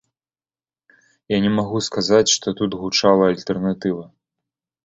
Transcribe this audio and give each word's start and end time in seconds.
Я 1.33 1.37
не 1.43 1.51
магу 1.59 1.81
сказаць, 1.89 2.33
што 2.37 2.47
тут 2.63 2.79
гучала 2.81 3.23
альтэрнатыва. 3.35 4.03